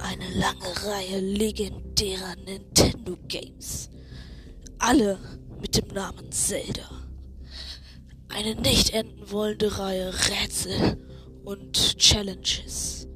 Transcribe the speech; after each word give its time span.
eine 0.00 0.28
lange 0.34 0.86
Reihe 0.86 1.20
legendärer 1.20 2.36
Nintendo 2.44 3.16
Games. 3.28 3.90
Alle 4.78 5.18
mit 5.60 5.76
dem 5.76 5.88
Namen 5.94 6.30
Zelda. 6.30 6.88
Eine 8.28 8.54
nicht 8.54 8.90
enden 8.90 9.30
wollende 9.30 9.78
Reihe 9.78 10.12
Rätsel 10.28 10.98
und 11.44 11.98
Challenges. 11.98 13.08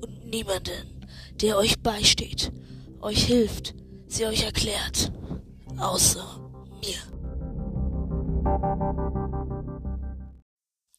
Und 0.00 0.26
niemanden, 0.26 1.06
der 1.40 1.56
euch 1.58 1.78
beisteht, 1.80 2.52
euch 3.00 3.24
hilft, 3.24 3.74
sie 4.06 4.26
euch 4.26 4.44
erklärt. 4.44 5.12
Außer 5.76 6.50
mir. 6.80 6.98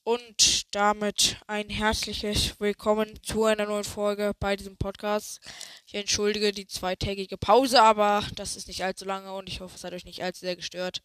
Und 0.10 0.74
damit 0.74 1.38
ein 1.46 1.70
herzliches 1.70 2.60
Willkommen 2.60 3.22
zu 3.22 3.46
einer 3.46 3.68
neuen 3.68 3.84
Folge 3.84 4.32
bei 4.40 4.56
diesem 4.56 4.76
Podcast. 4.76 5.40
Ich 5.86 5.94
entschuldige 5.94 6.52
die 6.52 6.66
zweitägige 6.66 7.38
Pause, 7.38 7.80
aber 7.84 8.26
das 8.36 8.56
ist 8.56 8.68
nicht 8.68 8.84
allzu 8.84 9.06
lange 9.06 9.32
und 9.32 9.48
ich 9.48 9.60
hoffe, 9.60 9.76
es 9.76 9.84
hat 9.84 9.94
euch 9.94 10.06
nicht 10.06 10.24
allzu 10.24 10.40
sehr 10.40 10.56
gestört. 10.56 11.04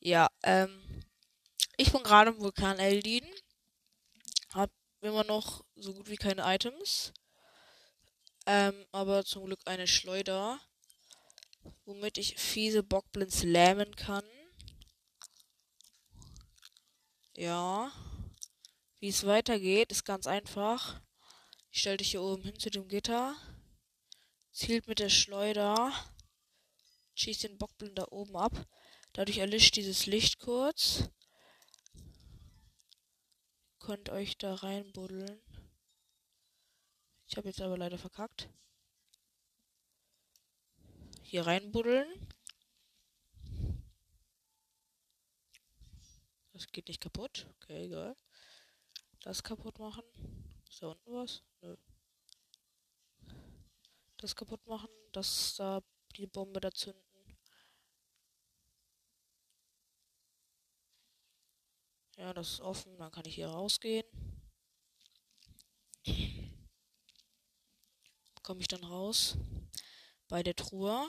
Ja, 0.00 0.26
ähm, 0.42 1.04
ich 1.76 1.92
bin 1.92 2.02
gerade 2.02 2.32
im 2.32 2.40
Vulkan 2.40 2.80
Eldin. 2.80 3.24
Hab 4.52 4.72
immer 5.00 5.22
noch 5.22 5.64
so 5.76 5.94
gut 5.94 6.10
wie 6.10 6.16
keine 6.16 6.42
Items. 6.52 7.12
Ähm, 8.46 8.84
aber 8.90 9.24
zum 9.24 9.44
Glück 9.44 9.60
eine 9.64 9.86
Schleuder, 9.86 10.58
womit 11.84 12.18
ich 12.18 12.36
fiese 12.36 12.82
Bockblins 12.82 13.44
lähmen 13.44 13.94
kann. 13.94 14.24
Ja. 17.36 17.92
Wie 19.04 19.10
es 19.10 19.26
weitergeht, 19.26 19.92
ist 19.92 20.06
ganz 20.06 20.26
einfach. 20.26 20.98
Ich 21.70 21.80
stelle 21.80 21.98
dich 21.98 22.12
hier 22.12 22.22
oben 22.22 22.42
hin 22.42 22.58
zu 22.58 22.70
dem 22.70 22.88
Gitter. 22.88 23.36
Zielt 24.50 24.88
mit 24.88 24.98
der 24.98 25.10
Schleuder. 25.10 25.92
Schießt 27.12 27.42
den 27.42 27.58
Bockblind 27.58 27.98
da 27.98 28.06
oben 28.08 28.34
ab. 28.34 28.66
Dadurch 29.12 29.36
erlischt 29.36 29.76
dieses 29.76 30.06
Licht 30.06 30.38
kurz. 30.38 31.10
Könnt 33.78 34.08
euch 34.08 34.38
da 34.38 34.54
reinbuddeln. 34.54 35.38
Ich 37.26 37.36
habe 37.36 37.48
jetzt 37.48 37.60
aber 37.60 37.76
leider 37.76 37.98
verkackt. 37.98 38.48
Hier 41.20 41.46
reinbuddeln. 41.46 42.08
Das 46.54 46.66
geht 46.68 46.88
nicht 46.88 47.02
kaputt. 47.02 47.46
Okay, 47.56 47.84
egal. 47.84 48.16
Das 49.24 49.42
kaputt 49.42 49.78
machen. 49.78 50.04
Ist 50.68 50.82
da 50.82 50.88
unten 50.88 51.14
was? 51.14 51.42
Nö. 51.62 51.74
Das 54.18 54.36
kaputt 54.36 54.66
machen. 54.66 54.90
Das 55.12 55.54
da 55.56 55.82
die 56.14 56.26
Bombe 56.26 56.60
da 56.60 56.70
zünden. 56.70 57.00
Ja, 62.18 62.34
das 62.34 62.50
ist 62.50 62.60
offen. 62.60 62.98
Dann 62.98 63.10
kann 63.10 63.24
ich 63.24 63.36
hier 63.36 63.48
rausgehen. 63.48 64.04
Komme 68.42 68.60
ich 68.60 68.68
dann 68.68 68.84
raus. 68.84 69.38
Bei 70.28 70.42
der 70.42 70.54
Truhe. 70.54 71.08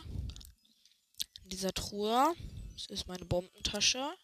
In 1.43 1.49
dieser 1.49 1.73
Truhe 1.73 2.33
ist 2.88 3.09
meine 3.09 3.25
Bombentasche. 3.25 4.16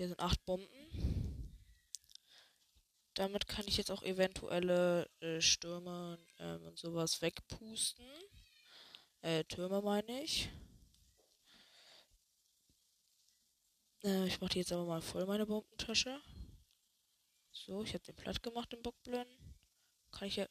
Hier 0.00 0.08
sind 0.08 0.20
acht 0.20 0.42
Bomben. 0.46 1.52
Damit 3.12 3.46
kann 3.46 3.68
ich 3.68 3.76
jetzt 3.76 3.90
auch 3.90 4.02
eventuelle 4.02 5.10
äh, 5.20 5.42
Stürme 5.42 6.18
äh, 6.38 6.54
und 6.54 6.78
sowas 6.78 7.20
wegpusten. 7.20 8.06
Äh, 9.20 9.44
Türme 9.44 9.82
meine 9.82 10.22
ich. 10.22 10.48
Äh, 14.02 14.26
ich 14.26 14.40
mache 14.40 14.58
jetzt 14.58 14.72
aber 14.72 14.86
mal 14.86 15.02
voll, 15.02 15.26
meine 15.26 15.44
Bombentasche. 15.44 16.18
So, 17.52 17.82
ich 17.82 17.92
habe 17.92 18.04
den 18.04 18.16
platt 18.16 18.42
gemacht, 18.42 18.72
den 18.72 18.80
Bockblenden. 18.80 19.54
Kann 20.12 20.28
ich 20.28 20.36
ja... 20.36 20.46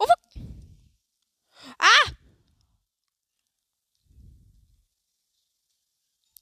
Oh, 0.00 0.06
fuck! 0.06 0.42
Ah! 1.78 2.10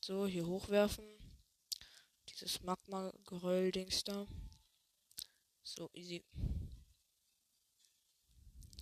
So, 0.00 0.26
hier 0.26 0.46
hochwerfen 0.46 1.19
dieses 2.40 2.62
Magma-Geröll-Dings 2.62 4.04
da. 4.04 4.26
So, 5.62 5.90
easy. 5.92 6.24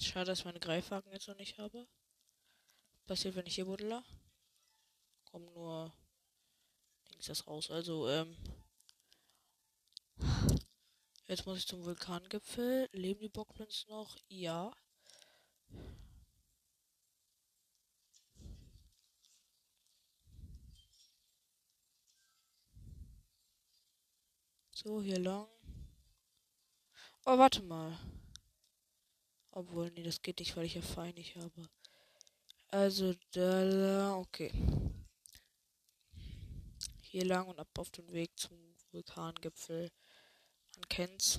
Schade, 0.01 0.27
dass 0.27 0.41
ich 0.41 0.45
meine 0.45 0.61
Greifhaken 0.61 1.13
jetzt 1.13 1.27
noch 1.27 1.37
nicht 1.37 1.59
habe. 1.59 1.89
Passiert, 3.07 3.35
wenn 3.35 3.47
ich 3.47 3.57
hier 3.57 3.65
buddle. 3.65 4.05
Kommen 5.25 5.47
nur 5.47 5.93
Dings 7.11 7.27
das 7.27 7.47
raus. 7.47 7.71
Also, 7.71 8.09
ähm. 8.09 8.37
Jetzt 11.27 11.45
muss 11.45 11.59
ich 11.59 11.67
zum 11.67 11.85
Vulkangipfel. 11.85 12.89
Leben 12.93 13.21
die 13.21 13.29
Bockblins 13.29 13.87
noch? 13.89 14.17
Ja. 14.29 14.73
So, 24.89 25.03
hier 25.03 25.19
lang. 25.19 25.47
Oh, 27.27 27.37
warte 27.37 27.61
mal. 27.61 27.95
Obwohl, 29.51 29.91
nee, 29.91 30.03
das 30.03 30.23
geht 30.23 30.39
nicht, 30.39 30.57
weil 30.57 30.65
ich 30.65 30.77
ja 30.77 30.81
Fein 30.81 31.15
nicht 31.15 31.37
habe. 31.37 31.69
Also, 32.69 33.15
da 33.33 33.65
lang, 33.65 34.15
okay. 34.15 34.51
Hier 37.03 37.27
lang 37.27 37.49
und 37.49 37.61
ab 37.61 37.69
auf 37.77 37.91
den 37.91 38.11
Weg 38.13 38.31
zum 38.39 38.57
Vulkangipfel. 38.91 39.93
Man 40.77 40.89
kennt's. 40.89 41.39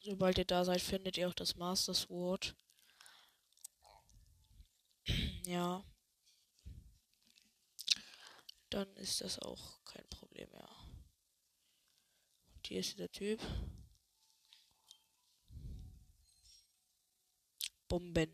Sobald 0.00 0.38
ihr 0.38 0.46
da 0.46 0.64
seid, 0.64 0.80
findet 0.80 1.18
ihr 1.18 1.28
auch 1.28 1.34
das 1.34 1.56
Master 1.56 1.92
Sword. 1.92 2.56
ja. 5.44 5.84
Dann 8.70 8.96
ist 8.96 9.20
das 9.20 9.38
auch 9.38 9.84
kein 9.84 10.08
Problem 10.08 10.50
mehr. 10.50 10.73
Hier 12.66 12.80
ist 12.80 12.98
der 12.98 13.12
Typ. 13.12 13.40
Bomben. 17.88 18.32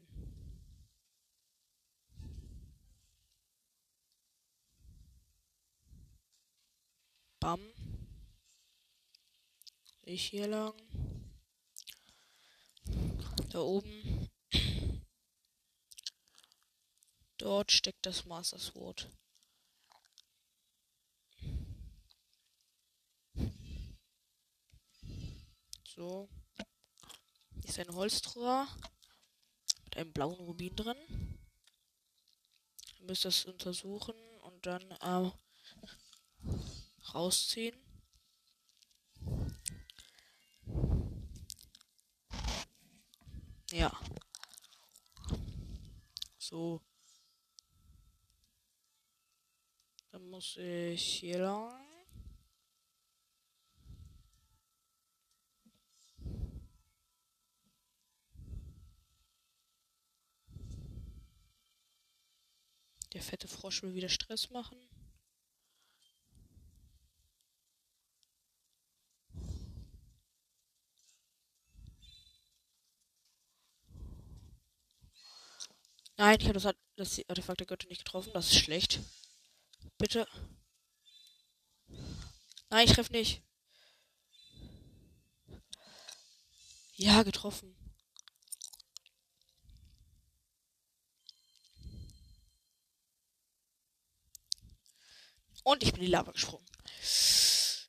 Bam. 7.40 7.60
Ich 10.02 10.26
hier 10.26 10.46
lang. 10.46 10.74
Da 13.50 13.58
oben. 13.58 14.30
Dort 17.38 17.72
steckt 17.72 18.06
das 18.06 18.26
Master 18.26 18.58
Sword. 18.60 19.10
So. 25.96 26.28
Hier 27.52 27.64
ist 27.64 27.80
ein 27.80 27.92
Holztruhe 27.92 28.68
mit 29.86 29.96
einem 29.96 30.12
blauen 30.12 30.38
Rubin 30.38 30.76
drin. 30.76 30.96
Ihr 33.00 33.06
müsst 33.06 33.24
das 33.24 33.44
untersuchen 33.44 34.14
und 34.42 34.64
dann 34.64 34.88
äh, 34.92 35.32
rausziehen. 37.12 37.76
Ja. 43.72 43.90
So. 46.38 46.80
Dann 50.12 50.30
muss 50.30 50.56
ich 50.56 51.02
hier 51.02 51.40
lang. 51.40 51.80
Der 63.12 63.19
fette 63.30 63.46
Frosch 63.46 63.84
will 63.84 63.94
wieder 63.94 64.08
Stress 64.08 64.50
machen. 64.50 64.76
Nein, 76.16 76.38
ich 76.40 76.48
habe 76.48 76.58
das, 76.58 76.74
das 76.96 77.28
Artefakt 77.28 77.60
der 77.60 77.66
Götter 77.68 77.86
nicht 77.86 78.04
getroffen. 78.04 78.32
Das 78.34 78.50
ist 78.50 78.58
schlecht. 78.58 78.98
Bitte. 79.96 80.26
Nein, 82.68 82.84
ich 82.84 82.92
treffe 82.92 83.12
nicht. 83.12 83.42
Ja, 86.96 87.22
getroffen. 87.22 87.79
Und 95.64 95.82
ich 95.82 95.92
bin 95.92 96.00
in 96.00 96.06
die 96.06 96.12
Lava 96.12 96.32
gesprungen. 96.32 96.66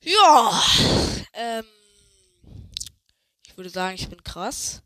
Ja. 0.02 0.64
Ähm. 1.34 1.66
Ich 3.46 3.58
würde 3.58 3.70
sagen, 3.70 3.96
ich 3.96 4.10
bin 4.10 4.24
krass. 4.24 4.82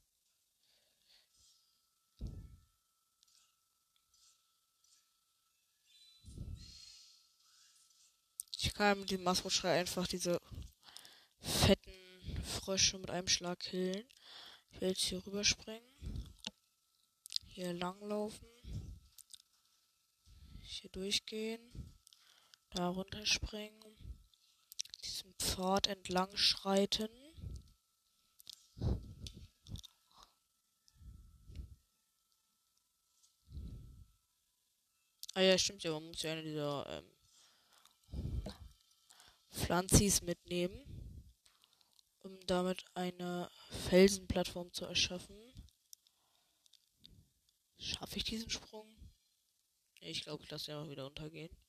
Ich 8.58 8.74
kann 8.74 9.00
mit 9.00 9.12
dem 9.12 9.24
Masroschrei 9.24 9.80
einfach 9.80 10.08
diese 10.08 10.42
fetten 11.40 12.44
Frösche 12.44 12.98
mit 12.98 13.10
einem 13.12 13.28
Schlag 13.28 13.60
killen. 13.60 14.10
Ich 14.72 14.82
will 14.82 14.90
jetzt 14.90 15.02
hier 15.02 15.26
rüberspringen. 15.26 16.34
Hier 17.48 17.72
langlaufen. 17.74 18.48
Hier 20.62 20.90
durchgehen. 20.90 21.95
Da 22.76 22.90
runterspringen. 22.90 23.96
Diesen 25.02 25.34
Pfad 25.36 25.88
entlang 25.88 26.36
schreiten. 26.36 27.08
Ah 35.34 35.42
ja, 35.42 35.58
stimmt 35.58 35.84
ja, 35.84 35.92
man 35.92 36.08
muss 36.08 36.22
ja 36.22 36.34
eine 36.34 36.44
dieser 36.44 37.04
ähm, 38.14 38.44
Pflanzis 39.52 40.22
mitnehmen, 40.22 40.84
um 42.24 42.38
damit 42.46 42.84
eine 42.94 43.50
Felsenplattform 43.88 44.74
zu 44.74 44.84
erschaffen. 44.84 45.38
Schaffe 47.78 48.18
ich 48.18 48.26
diesen 48.26 48.50
Sprung? 48.50 48.94
Ich 50.02 50.24
glaube, 50.24 50.44
ich 50.44 50.52
lasse 50.52 50.72
ihn 50.72 50.78
einfach 50.78 50.92
wieder 50.92 51.08
untergehen. 51.08 51.65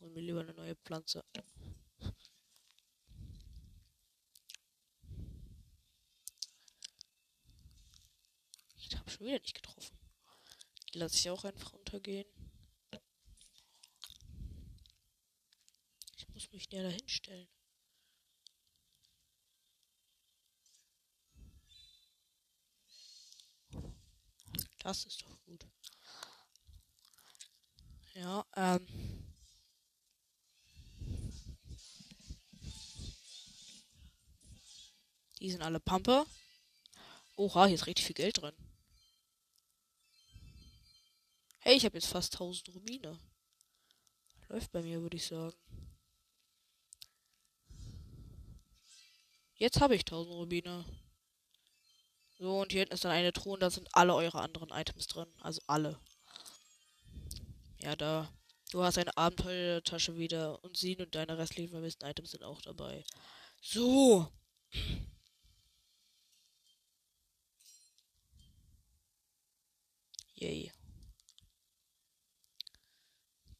Hol 0.00 0.10
mir 0.10 0.20
lieber 0.20 0.40
eine 0.40 0.54
neue 0.54 0.76
Pflanze. 0.76 1.24
Ich 8.76 8.96
habe 8.96 9.10
schon 9.10 9.26
wieder 9.26 9.38
nicht 9.38 9.54
getroffen. 9.54 9.96
Die 10.92 10.98
lasse 10.98 11.16
ich 11.16 11.30
auch 11.30 11.44
einfach 11.44 11.72
untergehen. 11.74 12.26
muss 16.40 16.52
mich 16.52 16.70
näher 16.70 16.84
dahin 16.84 17.08
stellen. 17.08 17.48
Das 24.78 25.04
ist 25.04 25.22
doch 25.22 25.38
gut. 25.44 25.66
Ja, 28.14 28.46
ähm. 28.56 29.19
Die 35.40 35.50
sind 35.50 35.62
alle 35.62 35.80
Pampe. 35.80 36.26
Oha, 37.36 37.66
hier 37.66 37.74
ist 37.74 37.86
richtig 37.86 38.06
viel 38.06 38.14
Geld 38.14 38.40
drin. 38.40 38.54
Hey, 41.60 41.76
ich 41.76 41.84
habe 41.84 41.96
jetzt 41.96 42.08
fast 42.08 42.34
1000 42.34 42.74
Rubine. 42.74 43.18
Läuft 44.48 44.72
bei 44.72 44.82
mir, 44.82 45.00
würde 45.00 45.16
ich 45.16 45.26
sagen. 45.26 45.56
Jetzt 49.54 49.80
habe 49.80 49.94
ich 49.94 50.02
1000 50.02 50.34
Rubine. 50.34 50.84
So, 52.38 52.60
und 52.60 52.72
hier 52.72 52.80
hinten 52.80 52.94
ist 52.94 53.04
dann 53.04 53.12
eine 53.12 53.32
Truhe 53.32 53.54
und 53.54 53.60
da 53.60 53.70
sind 53.70 53.88
alle 53.92 54.14
eure 54.14 54.40
anderen 54.40 54.70
Items 54.70 55.06
drin. 55.06 55.28
Also 55.40 55.60
alle. 55.66 56.00
Ja, 57.78 57.96
da. 57.96 58.32
Du 58.72 58.82
hast 58.82 58.98
eine 58.98 59.16
Abenteuertasche 59.16 60.16
wieder 60.16 60.62
und 60.62 60.76
sie 60.76 60.96
und 60.96 61.14
deine 61.14 61.36
restlichen 61.36 61.70
vermissten 61.70 62.08
Items 62.08 62.30
sind 62.30 62.44
auch 62.44 62.62
dabei. 62.62 63.04
So. 63.60 64.32
Yay. 70.40 70.72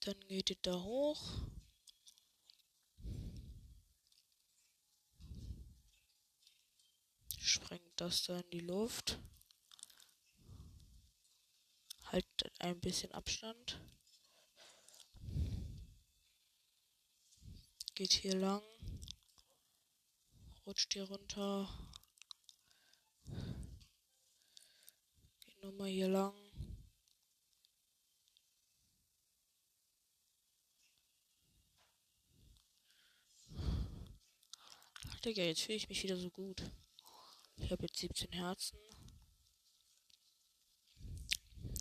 Dann 0.00 0.18
geht 0.28 0.50
ihr 0.50 0.56
da 0.62 0.82
hoch. 0.82 1.50
sprengt 7.50 8.00
das 8.00 8.24
da 8.24 8.38
in 8.40 8.50
die 8.50 8.60
Luft. 8.60 9.18
Haltet 12.04 12.52
ein 12.60 12.80
bisschen 12.80 13.12
Abstand. 13.12 13.80
Geht 17.94 18.12
hier 18.12 18.36
lang. 18.36 18.62
Rutscht 20.66 20.92
hier 20.92 21.04
runter. 21.04 21.68
Geht 25.40 25.62
nochmal 25.62 25.88
hier 25.88 26.08
lang. 26.08 26.49
Digga, 35.24 35.42
jetzt 35.42 35.60
fühle 35.60 35.76
ich 35.76 35.88
mich 35.88 36.02
wieder 36.02 36.16
so 36.16 36.30
gut. 36.30 36.62
Ich 37.56 37.70
habe 37.70 37.82
jetzt 37.82 37.98
17 37.98 38.32
Herzen. 38.32 38.78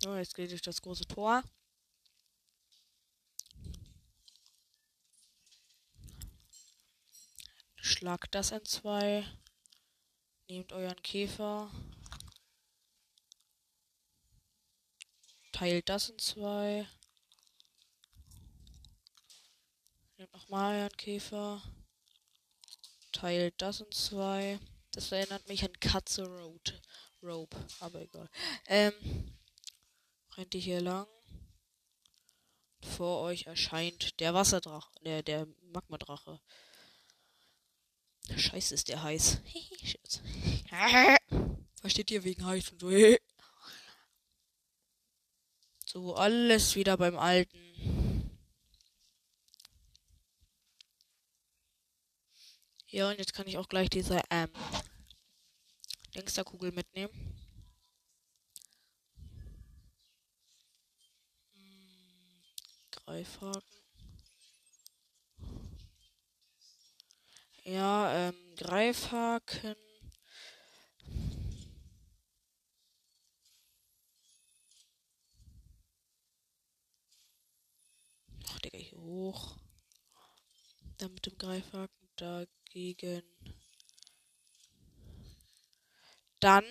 So, 0.02 0.16
jetzt 0.18 0.36
geht 0.36 0.52
durch 0.52 0.62
das 0.62 0.82
große 0.82 1.06
Tor. 1.06 1.42
Schlagt 7.78 8.36
das 8.36 8.52
in 8.52 8.66
zwei. 8.66 9.26
Nehmt 10.50 10.74
euren 10.74 11.02
Käfer. 11.02 11.72
Teilt 15.54 15.88
das 15.88 16.10
in 16.10 16.20
zwei. 16.20 16.90
Nehmt 20.18 20.34
nochmal 20.34 20.76
euren 20.76 20.98
Käfer. 20.98 21.62
Teilt 23.20 23.62
das 23.62 23.82
in 23.82 23.92
zwei. 23.92 24.60
Das 24.92 25.12
erinnert 25.12 25.46
mich 25.50 25.66
an 25.66 25.78
Katze 25.82 26.26
Road. 26.26 26.82
Rope, 27.22 27.58
aber 27.82 28.02
egal. 28.02 28.30
Ähm, 28.66 28.94
rennt 30.38 30.56
ihr 30.56 30.62
hier 30.62 30.80
lang. 30.80 31.06
Vor 32.82 33.20
euch 33.24 33.46
erscheint 33.46 34.22
der 34.22 34.34
Wasserdrache, 34.34 34.90
der, 35.04 35.22
der 35.22 35.48
Magmadrache. 35.74 36.40
Scheiße, 38.38 38.74
ist 38.74 38.88
der 38.88 39.04
heiß. 39.04 39.42
Versteht 41.82 42.12
ihr 42.12 42.24
wegen 42.24 42.46
heiß 42.46 42.70
und 42.70 42.80
so. 42.80 42.90
so, 45.86 46.16
alles 46.16 46.76
wieder 46.76 46.96
beim 46.96 47.18
Alten. 47.18 47.99
Ja, 52.92 53.10
und 53.10 53.20
jetzt 53.20 53.34
kann 53.34 53.46
ich 53.48 53.58
auch 53.58 53.70
gleich 53.70 53.90
diese 53.90 54.20
ähm, 54.32 54.50
Dingsterkugel 56.16 56.72
mitnehmen. 56.72 57.14
Hm, 61.54 62.42
Greifhaken. 62.92 63.62
Ja, 67.64 68.30
ähm, 68.30 68.36
Greifhaken. 68.58 69.76
Ach, 78.48 78.60
Digga, 78.60 78.78
hier 78.80 78.98
hoch. 78.98 79.58
Dann 80.98 81.14
mit 81.14 81.26
dem 81.28 81.38
Greifhaken 81.38 82.10
dagegen 82.70 83.24
dann 86.40 86.64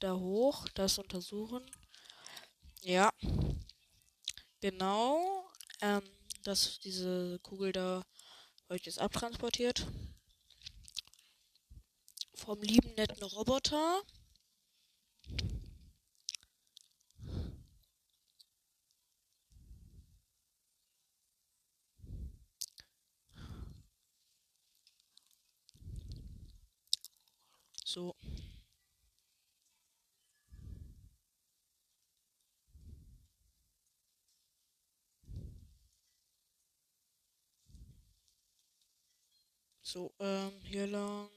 da 0.00 0.16
hoch, 0.16 0.66
das 0.74 0.98
untersuchen. 0.98 1.62
Ja. 2.80 3.12
Genau. 4.60 5.46
Ähm, 5.80 6.02
dass 6.44 6.80
diese 6.80 7.38
Kugel 7.40 7.72
da 7.72 8.04
euch 8.68 8.84
jetzt 8.86 8.98
abtransportiert. 8.98 9.86
Vom 12.34 12.60
lieben 12.62 12.94
netten 12.94 13.22
Roboter. 13.22 14.02
So. 27.92 28.14
So, 39.82 40.10
ähm, 40.20 40.52
hier 40.62 40.86
lang. 40.86 41.28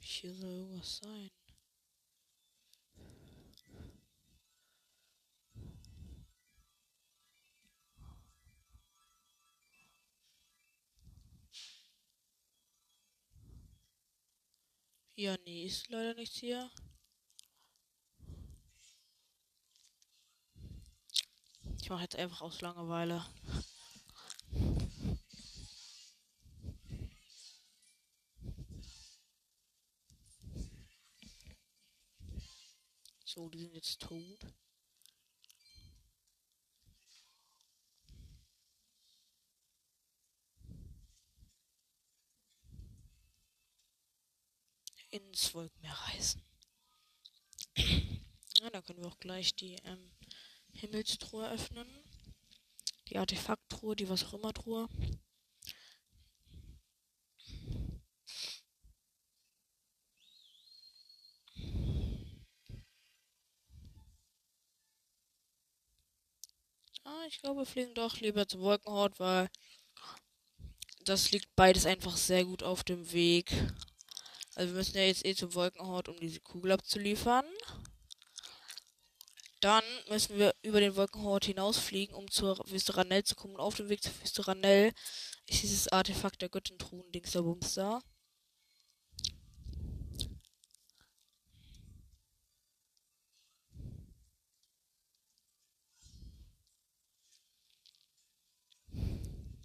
Hier 0.00 0.32
soll 0.32 0.50
irgendwas 0.50 0.96
sein. 0.96 1.30
Ja, 15.18 15.34
nee, 15.46 15.64
ist 15.64 15.88
leider 15.88 16.12
nichts 16.12 16.36
hier. 16.36 16.70
Ich 21.80 21.88
mache 21.88 22.02
jetzt 22.02 22.16
einfach 22.16 22.42
aus 22.42 22.60
Langeweile. 22.60 23.24
So, 33.24 33.48
die 33.48 33.60
sind 33.60 33.74
jetzt 33.74 34.02
tot. 34.02 34.40
Ins 45.16 45.54
Wolkenmeer 45.54 45.92
reisen. 45.92 46.42
Ja, 48.60 48.70
dann 48.70 48.82
können 48.84 49.00
wir 49.02 49.08
auch 49.08 49.20
gleich 49.20 49.54
die 49.54 49.74
ähm, 49.84 50.10
Himmelstruhe 50.72 51.50
öffnen. 51.50 51.86
Die 53.08 53.18
Artefakttruhe, 53.18 53.96
die 53.96 54.08
was 54.08 54.24
auch 54.24 54.34
immer 54.34 54.52
Truhe. 54.52 54.88
Ah, 67.04 67.24
ich 67.28 67.40
glaube, 67.40 67.60
wir 67.60 67.66
fliegen 67.66 67.94
doch 67.94 68.20
lieber 68.20 68.46
zum 68.46 68.60
Wolkenhort, 68.60 69.18
weil 69.18 69.48
das 71.06 71.30
liegt 71.30 71.56
beides 71.56 71.86
einfach 71.86 72.18
sehr 72.18 72.44
gut 72.44 72.62
auf 72.62 72.84
dem 72.84 73.10
Weg. 73.12 73.50
Also 74.56 74.72
wir 74.72 74.78
müssen 74.78 74.96
ja 74.96 75.04
jetzt 75.04 75.26
eh 75.26 75.34
zum 75.34 75.54
Wolkenhort, 75.54 76.08
um 76.08 76.18
diese 76.18 76.40
Kugel 76.40 76.72
abzuliefern. 76.72 77.44
Dann 79.60 79.84
müssen 80.08 80.38
wir 80.38 80.54
über 80.62 80.80
den 80.80 80.96
Wolkenhort 80.96 81.44
hinausfliegen, 81.44 82.14
um 82.14 82.30
zur 82.30 82.58
Wüste 82.70 82.96
Ranell 82.96 83.22
zu 83.22 83.34
kommen. 83.34 83.54
Und 83.54 83.60
auf 83.60 83.76
dem 83.76 83.90
Weg 83.90 84.02
zur 84.02 84.12
Wüste 84.22 84.48
Ranell 84.48 84.92
ist 85.46 85.62
dieses 85.62 85.88
Artefakt 85.88 86.40
der 86.40 86.48
Göttentruhen, 86.48 87.12
Dings 87.12 87.32
der 87.32 87.42
Bums 87.42 87.74
da. 87.74 88.00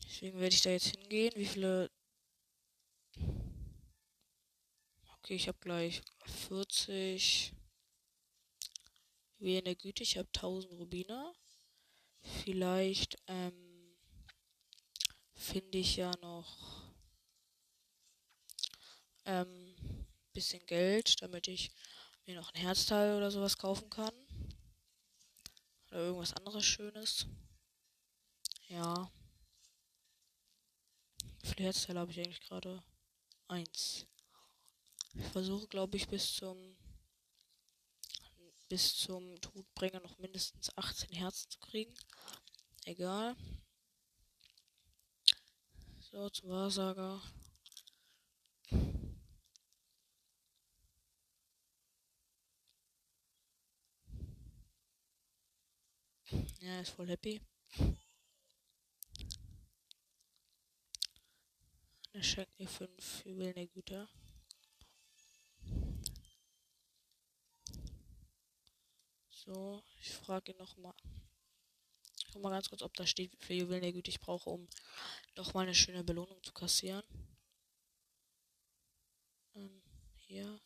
Deswegen 0.06 0.40
werde 0.40 0.54
ich 0.54 0.62
da 0.62 0.70
jetzt 0.72 0.88
hingehen. 0.88 1.32
Wie 1.36 1.46
viele. 1.46 1.90
Okay, 5.32 5.38
ich 5.38 5.48
habe 5.48 5.60
gleich 5.62 6.02
40. 6.26 7.54
Wie 9.40 9.62
Güte, 9.76 10.04
ich 10.04 10.18
habe 10.18 10.28
1000 10.28 10.74
Rubine. 10.74 11.34
Vielleicht 12.44 13.18
ähm, 13.28 13.96
finde 15.34 15.78
ich 15.78 15.96
ja 15.96 16.12
noch 16.22 16.92
ähm, 19.24 19.74
bisschen 20.34 20.66
Geld, 20.66 21.22
damit 21.22 21.48
ich 21.48 21.72
mir 22.26 22.36
noch 22.36 22.54
ein 22.54 22.60
Herzteil 22.60 23.16
oder 23.16 23.32
sowas 23.32 23.58
kaufen 23.58 23.90
kann. 23.90 24.14
Oder 25.92 26.00
irgendwas 26.08 26.34
anderes 26.34 26.66
Schönes. 26.66 27.26
Ja. 28.68 29.10
Wie 31.40 31.48
viele 31.48 31.64
Herzteile 31.64 32.02
habe 32.02 32.12
ich 32.12 32.20
eigentlich 32.20 32.42
gerade? 32.42 32.84
Eins. 33.48 34.11
Ich 35.14 35.28
versuche, 35.28 35.68
glaube 35.68 35.98
ich, 35.98 36.08
bis 36.08 36.34
zum 36.34 36.78
bis 38.72 38.96
zum 38.96 39.36
Todbringer 39.42 40.00
noch 40.00 40.18
mindestens 40.18 40.76
18 40.78 41.12
Herzen 41.12 41.50
zu 41.52 41.60
kriegen. 41.60 41.94
Egal. 42.86 43.36
So, 46.00 46.30
zum 46.30 46.50
Wahrsager. 46.50 47.22
Ja, 56.62 56.80
ist 56.80 56.92
voll 56.92 57.10
happy. 57.10 57.42
Er 62.14 62.24
schenkt 62.24 62.58
mir 62.58 62.70
5 62.70 63.26
Juwelen 63.26 63.70
Güter. 63.74 64.08
So, 69.46 69.84
ich 70.00 70.14
frage 70.14 70.52
ihn 70.52 70.58
nochmal. 70.60 70.94
Guck 72.32 72.44
mal 72.44 72.52
ganz 72.52 72.70
kurz, 72.70 72.84
ob 72.84 72.94
da 72.94 73.08
steht, 73.08 73.32
wie 73.34 73.44
viel 73.44 73.62
Juwelen 73.62 73.82
der 73.82 73.92
Güte 73.92 74.12
ich 74.12 74.20
brauche, 74.20 74.52
um 74.52 74.68
nochmal 75.36 75.64
eine 75.64 75.74
schöne 75.74 76.04
Belohnung 76.04 76.42
zu 76.44 76.54
kassieren. 76.54 77.04
Ähm, 79.56 79.82
hier. 80.16 80.62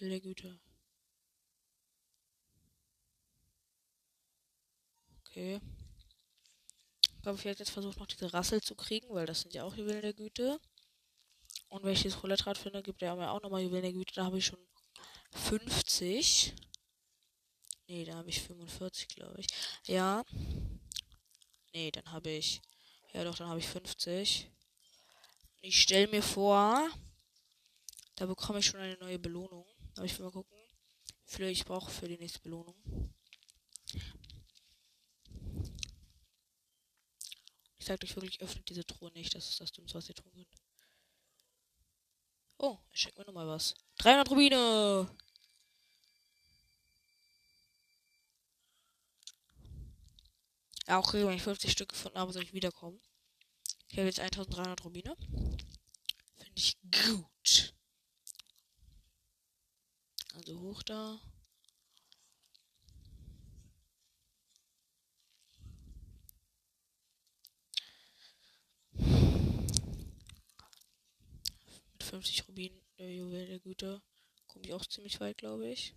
Der 0.00 0.20
Güte. 0.20 0.58
Okay. 5.18 5.60
Ich 7.14 7.22
glaube, 7.22 7.38
ich 7.38 7.44
werde 7.44 7.58
jetzt 7.58 7.70
versuchen, 7.70 7.98
noch 7.98 8.06
diese 8.06 8.32
Rassel 8.32 8.62
zu 8.62 8.74
kriegen, 8.74 9.10
weil 9.10 9.26
das 9.26 9.42
sind 9.42 9.52
ja 9.52 9.64
auch 9.64 9.76
Juwelen 9.76 10.00
der 10.00 10.14
Güte. 10.14 10.58
Und 11.68 11.84
wenn 11.84 11.92
ich 11.92 12.00
dieses 12.02 12.22
Roulette-Rad 12.22 12.56
finde, 12.56 12.82
gibt 12.82 13.02
er 13.02 13.14
mir 13.16 13.30
auch 13.30 13.42
nochmal 13.42 13.60
Juwelen 13.60 13.82
der 13.82 13.92
Güte. 13.92 14.14
Da 14.14 14.24
habe 14.24 14.38
ich 14.38 14.46
schon 14.46 14.66
50. 15.32 16.54
Nee, 17.90 18.04
da 18.04 18.14
habe 18.14 18.30
ich 18.30 18.40
45, 18.40 19.08
glaube 19.08 19.40
ich. 19.40 19.48
Ja. 19.84 20.24
Nee, 21.72 21.90
dann 21.90 22.12
habe 22.12 22.30
ich. 22.30 22.62
Ja, 23.12 23.24
doch, 23.24 23.34
dann 23.34 23.48
habe 23.48 23.58
ich 23.58 23.66
50. 23.66 24.48
Ich 25.60 25.80
stelle 25.80 26.06
mir 26.06 26.22
vor, 26.22 26.88
da 28.14 28.26
bekomme 28.26 28.60
ich 28.60 28.66
schon 28.66 28.78
eine 28.78 28.96
neue 28.98 29.18
Belohnung. 29.18 29.66
Aber 29.96 30.06
ich 30.06 30.16
will 30.16 30.24
mal 30.24 30.30
gucken, 30.30 30.56
wie 31.26 31.34
viel 31.34 31.46
ich 31.46 31.64
brauche 31.64 31.90
für 31.90 32.06
die 32.06 32.16
nächste 32.16 32.38
Belohnung. 32.38 32.76
Ich 37.76 37.86
sage 37.86 38.06
euch 38.06 38.14
wirklich, 38.14 38.40
öffnet 38.40 38.68
diese 38.68 38.86
Truhe 38.86 39.10
nicht. 39.14 39.34
Das 39.34 39.48
ist 39.48 39.60
das 39.60 39.72
Dümmste, 39.72 39.98
was 39.98 40.08
ihr 40.08 40.14
tun 40.14 40.30
könnt. 40.30 40.54
Oh, 42.58 42.78
er 42.88 42.96
schenkt 42.96 43.18
mir 43.18 43.24
nochmal 43.24 43.48
was. 43.48 43.74
300 43.98 44.30
Rubine! 44.30 45.10
Auch 50.90 51.12
wenn 51.12 51.30
ich 51.30 51.42
50 51.42 51.70
Stück 51.70 51.90
gefunden 51.90 52.18
habe, 52.18 52.32
soll 52.32 52.42
ich 52.42 52.52
wiederkommen. 52.52 53.00
Ich 53.88 53.98
habe 53.98 54.06
jetzt 54.06 54.20
1300 54.20 54.84
Rubine. 54.84 55.16
Finde 56.36 56.52
ich 56.54 56.78
gut. 57.04 57.74
Also 60.34 60.60
hoch 60.60 60.82
da. 60.82 61.20
Mit 71.92 72.04
50 72.04 72.48
Rubinen 72.48 72.80
der 72.98 73.12
Juwel 73.12 73.46
der 73.46 73.60
Güte 73.60 74.02
komme 74.46 74.64
ich 74.64 74.72
auch 74.72 74.86
ziemlich 74.86 75.20
weit, 75.20 75.38
glaube 75.38 75.68
ich. 75.68 75.94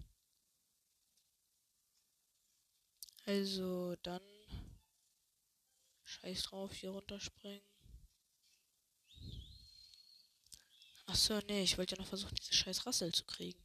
Also 3.26 3.96
dann 4.04 4.22
Scheiß 6.14 6.44
drauf, 6.44 6.74
hier 6.74 6.92
runterspringen. 6.92 7.66
Achso, 11.08 11.40
nee, 11.48 11.64
ich 11.64 11.78
wollte 11.78 11.96
ja 11.96 12.02
noch 12.02 12.08
versuchen, 12.08 12.36
diese 12.36 12.54
scheiß 12.54 12.86
Rassel 12.86 13.12
zu 13.12 13.26
kriegen. 13.26 13.60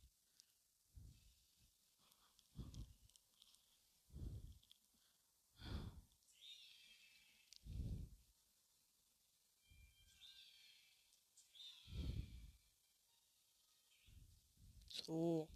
So. 14.89 15.49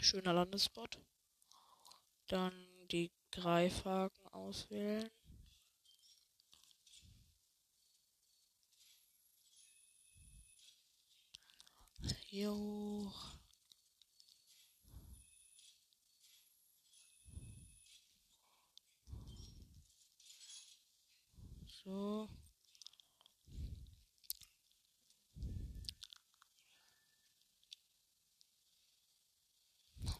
Schöner 0.00 0.32
Landespot. 0.32 0.98
Dann 2.28 2.52
die 2.90 3.10
Greifhaken 3.32 4.26
auswählen. 4.28 5.10
Hier. 12.26 12.52
So. 21.84 22.28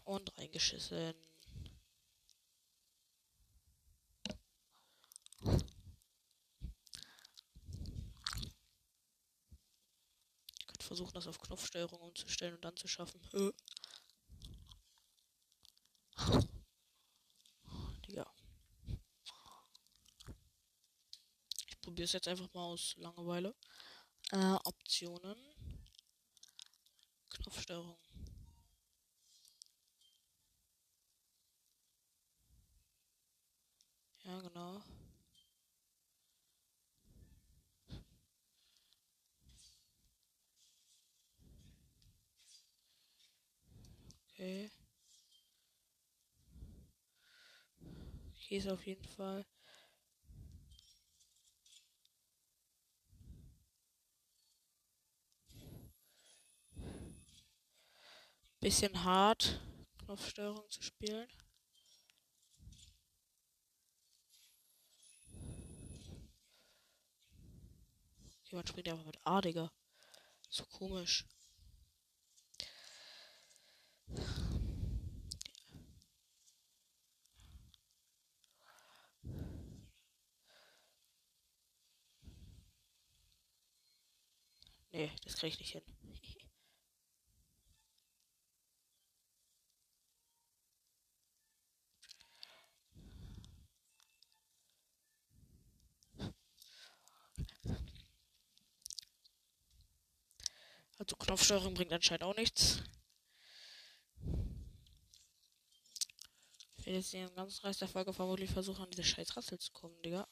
Und 0.05 0.35
reingeschissen. 0.39 1.13
Ich 10.57 10.65
könnte 10.65 10.78
versuchen, 10.89 11.13
das 11.13 11.27
auf 11.27 11.39
Knopfsteuerung 11.39 12.01
umzustellen 12.01 12.55
und 12.55 12.65
dann 12.65 12.75
zu 12.75 12.87
schaffen. 12.87 13.21
Digga. 18.07 18.25
Ich 21.67 21.79
probiere 21.79 22.05
es 22.05 22.13
jetzt 22.13 22.27
einfach 22.27 22.51
mal 22.55 22.63
aus 22.63 22.95
Langeweile. 22.97 23.53
Äh, 24.31 24.57
Optionen. 24.63 25.37
Knopfsteuerung. 27.29 27.99
Ja, 34.23 34.41
genau. 34.41 34.81
Okay. 44.39 44.71
Hier 48.35 48.57
ist 48.59 48.69
auf 48.69 48.85
jeden 48.85 49.03
Fall. 49.03 49.45
Bisschen 58.61 59.03
hart, 59.03 59.59
Knopfsteuerung 60.05 60.69
zu 60.69 60.83
spielen. 60.83 61.27
Jemand 68.45 68.69
springt 68.69 68.87
einfach 68.87 69.05
mit 69.05 69.19
A, 69.25 69.41
Digga. 69.41 69.69
So 70.49 70.63
komisch. 70.63 71.25
Nee, 84.91 85.11
das 85.23 85.35
krieg 85.37 85.53
ich 85.53 85.59
nicht 85.59 85.71
hin. 85.71 85.83
Also 100.97 101.15
Knopfsteuerung 101.15 101.75
bringt 101.75 101.93
anscheinend 101.93 102.23
auch 102.23 102.35
nichts. 102.35 102.83
Werde 106.89 107.01
jetzt 107.01 107.13
den 107.13 107.35
ganzen 107.35 107.67
Rest 107.67 107.81
der 107.81 107.87
Folge 107.87 108.13
vermutlich 108.13 108.49
versuchen, 108.49 108.81
an 108.81 108.89
diese 108.89 109.03
scheiß 109.03 109.37
Rassel 109.37 109.59
zu 109.59 109.71
kommen, 109.71 110.01
Digga. 110.01 110.27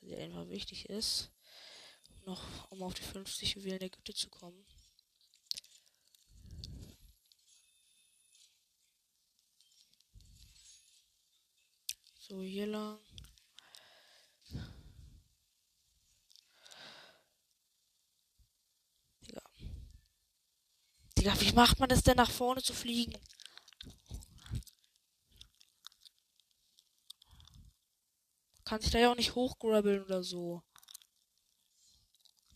Weil 0.00 0.10
die 0.10 0.16
einfach 0.16 0.48
wichtig 0.48 0.88
ist. 0.88 1.32
Noch, 2.24 2.70
um 2.70 2.84
auf 2.84 2.94
die 2.94 3.02
50 3.02 3.54
Juwelen 3.54 3.80
der 3.80 3.90
Güte 3.90 4.14
zu 4.14 4.28
kommen. 4.30 4.64
So, 12.20 12.40
hier 12.40 12.68
lang. 12.68 13.00
Digga. 19.22 19.42
Digga, 21.16 21.40
wie 21.40 21.52
macht 21.54 21.80
man 21.80 21.90
es 21.90 22.04
denn 22.04 22.18
nach 22.18 22.30
vorne 22.30 22.62
zu 22.62 22.72
fliegen? 22.72 23.18
Kann 28.68 28.82
sich 28.82 28.90
da 28.90 28.98
ja 28.98 29.10
auch 29.10 29.16
nicht 29.16 29.34
hochgrabbeln 29.34 30.04
oder 30.04 30.22
so. 30.22 30.62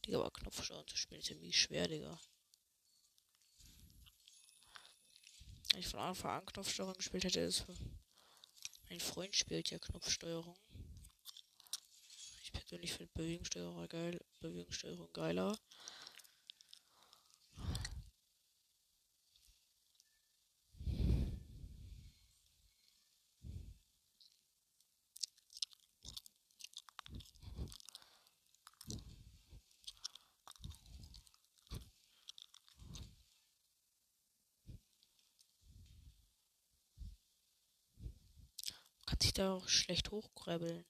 Digga, 0.05 0.18
aber 0.18 0.31
Knopfsteuerung 0.31 0.87
zu 0.87 0.98
spielen 0.98 1.22
ist 1.22 1.31
ja 1.31 1.37
mies 1.37 1.55
schwer, 1.57 1.88
Digga. 1.88 2.20
Wenn 5.70 5.81
ich 5.81 5.88
von 5.88 6.01
Anfang 6.01 6.40
an 6.40 6.44
Knopfsteuerung 6.44 6.92
gespielt 6.96 7.25
hätte, 7.25 7.40
ist 7.40 7.64
mein 8.90 9.01
Freund 9.01 9.35
spielt 9.35 9.70
ja 9.70 9.79
Knopfsteuerung. 9.79 10.59
Ich 12.42 12.53
persönlich 12.53 12.92
finde 12.92 13.11
Bewegungssteuerung 13.14 13.88
geil, 13.88 14.20
Bewegungssteuerung 14.40 15.11
geiler. 15.14 15.59
Kann 39.12 39.20
sich 39.20 39.32
da 39.42 39.55
auch 39.55 39.68
schlecht 39.68 40.11
hochkrabbeln. 40.12 40.85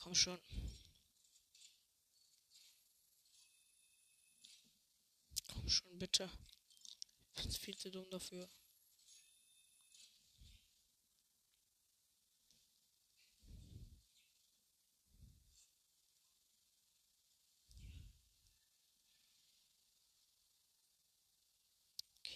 Komm 0.00 0.14
schon. 0.14 0.38
Komm 5.52 5.68
schon, 5.68 5.98
bitte. 5.98 6.30
Ich 7.36 7.42
bin 7.42 7.50
viel 7.52 7.76
zu 7.76 7.90
dumm 7.90 8.08
dafür. 8.10 8.48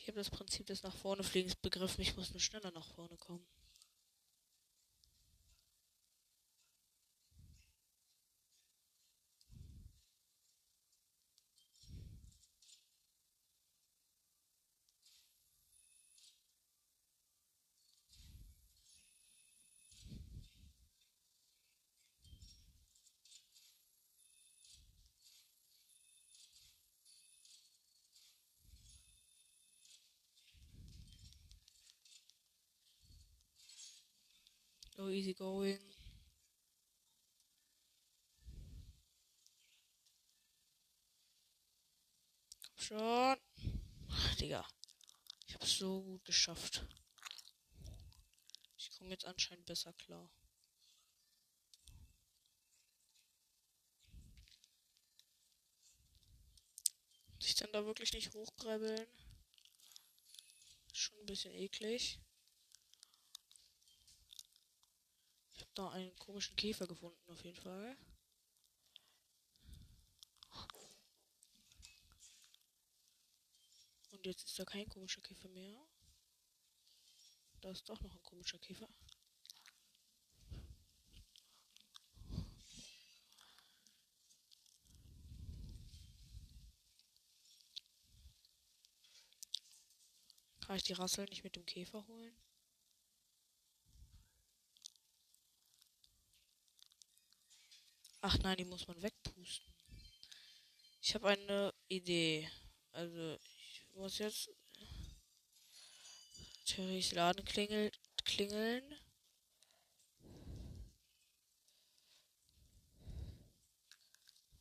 Ich 0.08 0.10
habe 0.10 0.20
das 0.20 0.30
Prinzip 0.30 0.64
des 0.64 0.82
nach 0.84 0.96
vorne 0.96 1.22
Fliegens 1.22 1.54
begriffen. 1.54 2.00
Ich 2.00 2.16
muss 2.16 2.30
nur 2.30 2.40
schneller 2.40 2.70
nach 2.70 2.86
vorne 2.94 3.14
kommen. 3.18 3.44
So 35.18 35.20
easy 35.20 35.34
going. 35.34 35.80
Komm 42.62 42.78
schon. 42.78 43.36
Ach, 44.10 44.34
Digga. 44.36 44.64
Ich 45.48 45.54
hab's 45.54 45.78
so 45.78 46.02
gut 46.02 46.24
geschafft. 46.24 46.86
Ich 48.76 48.92
komme 48.92 49.10
jetzt 49.10 49.24
anscheinend 49.24 49.66
besser 49.66 49.92
klar. 49.94 50.30
Sich 57.40 57.56
dann 57.56 57.72
da 57.72 57.84
wirklich 57.84 58.12
nicht 58.12 58.32
hochgräbeln. 58.34 59.08
Schon 60.92 61.18
ein 61.18 61.26
bisschen 61.26 61.54
eklig. 61.54 62.20
Ich 65.58 65.64
habe 65.64 65.67
da 65.78 65.90
einen 65.90 66.14
komischen 66.16 66.56
Käfer 66.56 66.88
gefunden, 66.88 67.30
auf 67.30 67.44
jeden 67.44 67.60
Fall. 67.60 67.96
Und 74.10 74.26
jetzt 74.26 74.44
ist 74.44 74.58
da 74.58 74.64
kein 74.64 74.88
komischer 74.88 75.20
Käfer 75.20 75.48
mehr. 75.50 75.80
Da 77.60 77.70
ist 77.70 77.88
doch 77.88 78.00
noch 78.00 78.12
ein 78.12 78.22
komischer 78.24 78.58
Käfer. 78.58 78.88
Kann 90.60 90.76
ich 90.76 90.82
die 90.82 90.92
Rassel 90.92 91.24
nicht 91.26 91.44
mit 91.44 91.54
dem 91.54 91.64
Käfer 91.64 92.04
holen? 92.08 92.36
Ach 98.30 98.36
nein, 98.40 98.58
die 98.58 98.66
muss 98.66 98.86
man 98.86 99.00
wegpusten. 99.00 99.72
Ich 101.00 101.14
habe 101.14 101.28
eine 101.28 101.72
Idee. 101.88 102.46
Also, 102.92 103.38
ich 103.38 103.86
muss 103.94 104.18
jetzt 104.18 104.50
Terrys 106.66 107.12
Laden 107.12 107.42
klingelt, 107.46 107.98
klingeln. 108.26 108.84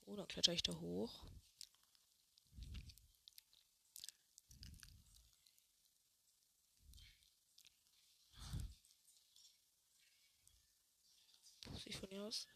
Oh, 0.06 0.16
dann 0.16 0.30
kletter 0.30 0.54
ich 0.54 0.64
da 0.64 0.74
hoch. 0.80 1.26
Muss 11.66 11.86
ich 11.86 11.98
von 11.98 12.08
hier 12.08 12.24
aus? 12.24 12.48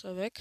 Ist 0.00 0.04
er 0.04 0.16
weg. 0.16 0.40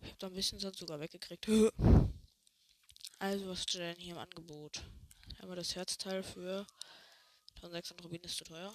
Ich 0.00 0.08
habe 0.10 0.18
da 0.18 0.26
ein 0.28 0.34
bisschen 0.34 0.60
Sand 0.60 0.76
sogar 0.76 1.00
weggekriegt. 1.00 1.48
Also, 3.18 3.48
was 3.48 3.64
steht 3.64 3.82
denn 3.82 3.96
hier 3.96 4.14
im 4.14 4.18
Angebot? 4.18 4.82
Einmal 5.40 5.56
das 5.56 5.76
Herzteil 5.76 6.22
für 6.22 6.66
1600 7.56 8.02
Rubin 8.02 8.22
ist 8.22 8.38
zu 8.38 8.44
teuer. 8.44 8.72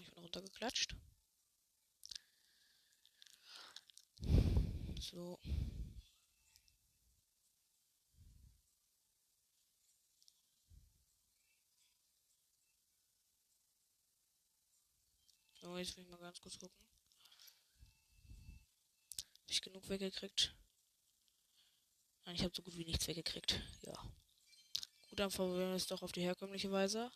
Oh, 0.00 0.02
ich 0.02 0.14
bin 0.14 0.19
runtergeklatscht. 0.30 0.94
So. 5.00 5.38
So, 15.54 15.76
jetzt 15.78 15.96
will 15.96 16.04
ich 16.04 16.10
mal 16.10 16.18
ganz 16.18 16.40
kurz 16.40 16.58
gucken. 16.58 16.76
Hab 19.40 19.50
ich 19.50 19.60
genug 19.60 19.88
weggekriegt? 19.88 20.54
Nein, 22.24 22.36
ich 22.36 22.44
habe 22.44 22.54
so 22.54 22.62
gut 22.62 22.76
wie 22.76 22.84
nichts 22.84 23.08
weggekriegt. 23.08 23.60
Ja. 23.82 23.94
Gut, 25.08 25.18
dann 25.18 25.30
verwirren 25.30 25.70
wir 25.70 25.76
es 25.76 25.86
doch 25.86 26.02
auf 26.02 26.12
die 26.12 26.22
herkömmliche 26.22 26.70
Weise. 26.70 27.10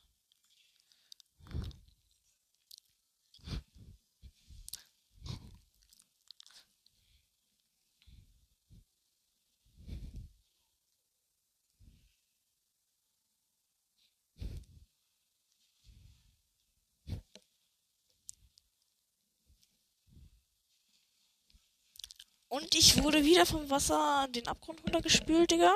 Und 22.54 22.72
ich 22.76 23.02
wurde 23.02 23.24
wieder 23.24 23.46
vom 23.46 23.68
Wasser 23.68 24.28
den 24.28 24.46
Abgrund 24.46 24.80
runtergespült, 24.84 25.50
Digga. 25.50 25.74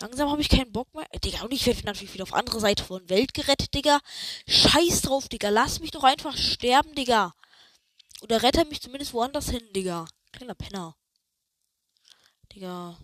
Langsam 0.00 0.30
habe 0.30 0.40
ich 0.40 0.48
keinen 0.48 0.72
Bock 0.72 0.94
mehr. 0.94 1.06
Äh, 1.10 1.20
Digga, 1.20 1.42
und 1.42 1.52
ich 1.52 1.66
werde 1.66 1.84
natürlich 1.84 2.14
wieder 2.14 2.22
auf 2.22 2.32
andere 2.32 2.60
Seite 2.60 2.82
von 2.82 3.06
Welt 3.10 3.34
gerettet, 3.34 3.74
Digga. 3.74 4.00
Scheiß 4.48 5.02
drauf, 5.02 5.28
Digga. 5.28 5.50
Lass 5.50 5.80
mich 5.80 5.90
doch 5.90 6.02
einfach 6.02 6.34
sterben, 6.34 6.94
Digga. 6.94 7.34
Oder 8.22 8.42
rette 8.42 8.64
mich 8.64 8.80
zumindest 8.80 9.12
woanders 9.12 9.50
hin, 9.50 9.62
Digga. 9.74 10.06
Kleiner 10.32 10.54
Penner. 10.54 10.96
Digga. 12.54 12.98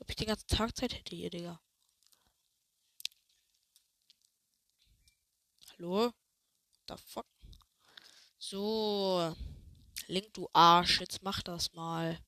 Ob 0.00 0.10
ich 0.10 0.16
den 0.16 0.26
ganzen 0.26 0.48
Tag 0.48 0.76
Zeit 0.76 0.92
hätte 0.92 1.16
hier, 1.16 1.30
Digga. 1.30 1.62
Hallo? 5.78 6.12
What 6.12 6.14
the 6.88 6.94
fuck? 7.06 7.26
So. 8.38 9.34
Link, 10.12 10.34
du 10.34 10.46
Arsch. 10.52 11.00
Jetzt 11.00 11.22
mach 11.22 11.40
das 11.42 11.72
mal. 11.72 12.18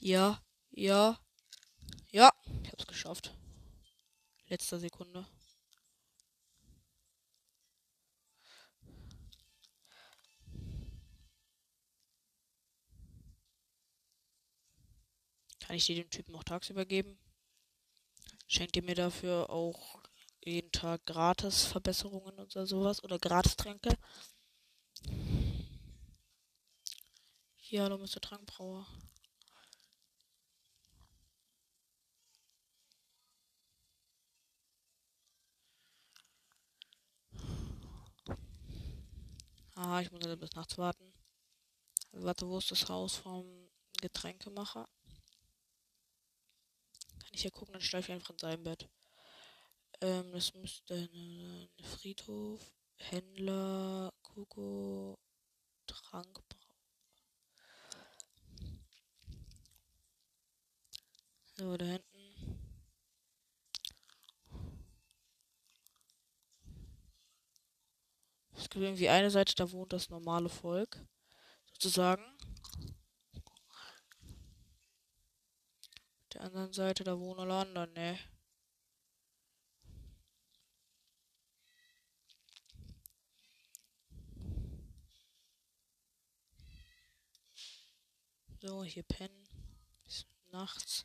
Ja, 0.00 0.42
ja, 0.72 1.16
ja, 2.12 2.30
ich 2.64 2.72
hab's 2.72 2.86
geschafft. 2.88 3.32
Letzter 4.52 4.78
Sekunde. 4.78 5.26
Kann 15.60 15.76
ich 15.76 15.86
dir 15.86 15.94
den 15.94 16.10
Typen 16.10 16.34
auch 16.34 16.44
tagsüber 16.44 16.84
geben? 16.84 17.16
Schenkt 18.46 18.76
ihr 18.76 18.82
mir 18.82 18.94
dafür 18.94 19.48
auch 19.48 20.02
jeden 20.44 20.70
Tag 20.70 21.06
gratis 21.06 21.64
Verbesserungen 21.64 22.38
oder 22.38 22.66
sowas? 22.66 23.02
Oder 23.02 23.18
Gratistränke? 23.18 23.96
Hier, 27.56 27.84
hallo, 27.84 27.96
Mr. 27.96 28.20
Trankbrauer. 28.20 28.86
Ah, 39.84 40.00
ich 40.00 40.12
muss 40.12 40.20
bis 40.38 40.54
nachts 40.54 40.78
warten. 40.78 41.12
Warte, 42.12 42.46
wo 42.46 42.58
ist 42.58 42.70
das 42.70 42.88
Haus 42.88 43.16
vom 43.16 43.68
Getränkemacher? 44.00 44.88
Kann 47.18 47.32
ich 47.32 47.42
ja 47.42 47.50
gucken, 47.50 47.72
dann 47.72 47.82
schleife 47.82 48.12
ich 48.12 48.14
einfach 48.14 48.30
in 48.30 48.38
seinem 48.38 48.62
Bett. 48.62 48.88
Ähm, 50.00 50.30
das 50.30 50.54
müsste 50.54 50.94
ein 50.94 51.68
Friedhof, 51.82 52.60
Händler, 52.96 54.12
Kuko, 54.22 55.18
Trankbrau. 55.88 56.44
So, 61.56 61.76
da 61.76 61.86
hinten. 61.86 62.11
Gibt 68.72 68.84
irgendwie 68.84 69.08
eine 69.10 69.30
Seite, 69.30 69.54
da 69.54 69.70
wohnt 69.70 69.92
das 69.92 70.08
normale 70.08 70.48
Volk. 70.48 70.98
Sozusagen. 71.74 72.24
Der 76.32 76.40
anderen 76.42 76.72
Seite, 76.72 77.04
da 77.04 77.18
wohnen 77.18 77.40
alle 77.40 77.54
anderen, 77.54 77.92
ne? 77.92 78.18
So, 88.62 88.84
hier 88.84 89.02
pennen. 89.02 89.48
Bis 90.04 90.26
nachts. 90.50 91.04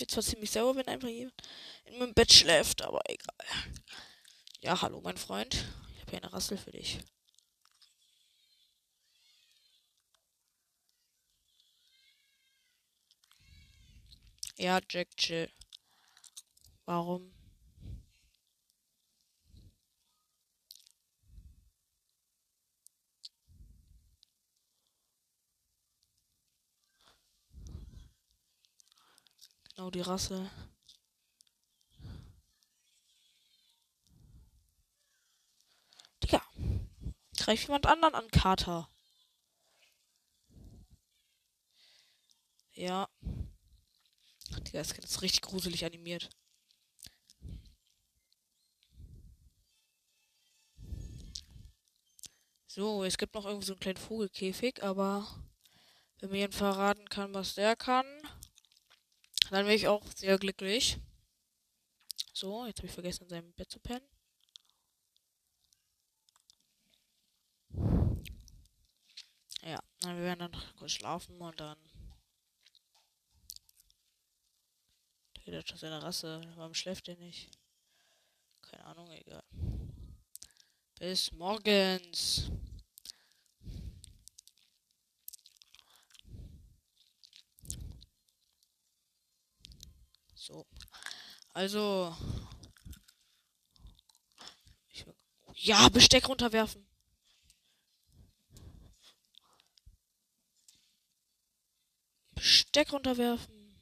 Bin 0.00 0.08
zwar 0.08 0.22
ziemlich 0.22 0.50
sauer, 0.50 0.74
wenn 0.76 0.88
einfach 0.88 1.08
jemand 1.08 1.34
in 1.84 1.98
meinem 1.98 2.14
Bett 2.14 2.32
schläft, 2.32 2.80
aber 2.80 3.02
egal. 3.06 3.46
Ja, 4.62 4.80
hallo, 4.80 5.02
mein 5.02 5.18
Freund. 5.18 5.52
Ich 5.94 6.00
habe 6.00 6.10
hier 6.12 6.22
eine 6.22 6.32
Rassel 6.32 6.56
für 6.56 6.70
dich. 6.70 7.00
Ja, 14.56 14.80
Jack, 14.88 15.14
chill. 15.18 15.50
Warum? 16.86 17.34
Genau 29.80 29.90
die 29.90 30.02
Rasse. 30.02 30.50
Digga. 36.22 36.42
Greif 37.38 37.62
jemand 37.62 37.86
anderen 37.86 38.14
an, 38.14 38.30
Kater. 38.30 38.90
Ja. 42.72 43.08
Digga, 43.22 44.80
das 44.80 44.92
ist 44.92 45.22
richtig 45.22 45.40
gruselig 45.40 45.86
animiert. 45.86 46.28
So, 52.66 53.02
es 53.04 53.16
gibt 53.16 53.34
noch 53.34 53.46
irgendwie 53.46 53.64
so 53.64 53.72
einen 53.72 53.80
kleinen 53.80 53.96
Vogelkäfig, 53.96 54.82
aber 54.82 55.26
wenn 56.18 56.28
mir 56.28 56.36
jemand 56.36 56.54
verraten 56.54 57.08
kann, 57.08 57.32
was 57.32 57.54
der 57.54 57.76
kann, 57.76 58.04
dann 59.50 59.66
wäre 59.66 59.74
ich 59.74 59.88
auch 59.88 60.06
sehr 60.14 60.38
glücklich. 60.38 60.98
So, 62.32 62.66
jetzt 62.66 62.78
habe 62.78 62.86
ich 62.86 62.94
vergessen, 62.94 63.24
in 63.24 63.28
seinem 63.28 63.52
Bett 63.52 63.70
zu 63.70 63.80
pennen. 63.80 64.06
Ja, 69.62 69.82
dann 70.00 70.16
wir 70.16 70.24
werden 70.24 70.38
dann 70.38 70.62
kurz 70.76 70.92
schlafen 70.92 71.40
und 71.40 71.60
dann. 71.60 71.78
Der 75.46 75.58
geht 75.58 75.68
schon 75.68 75.78
seine 75.78 76.02
Rasse. 76.02 76.40
Warum 76.54 76.74
schläft 76.74 77.08
er 77.08 77.16
nicht? 77.16 77.50
Keine 78.62 78.84
Ahnung, 78.84 79.10
egal. 79.10 79.42
Bis 80.98 81.32
morgens. 81.32 82.50
So. 90.50 90.66
Also. 91.54 92.16
Ja, 95.54 95.88
Besteck 95.90 96.28
runterwerfen. 96.28 96.86
Besteck 102.34 102.92
runterwerfen. 102.92 103.76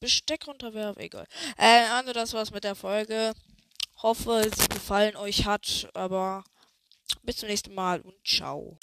Besteck 0.00 0.46
runterwerfen. 0.46 1.02
Egal. 1.02 1.26
Äh, 1.58 1.86
also 1.90 2.12
das 2.12 2.32
war's 2.32 2.50
mit 2.52 2.64
der 2.64 2.76
Folge. 2.76 3.34
Hoffe, 3.96 4.48
sie 4.56 4.68
gefallen 4.68 5.16
euch 5.16 5.44
hat. 5.44 5.90
Aber 5.94 6.44
bis 7.24 7.38
zum 7.38 7.48
nächsten 7.48 7.74
Mal 7.74 8.00
und 8.00 8.14
ciao. 8.26 8.78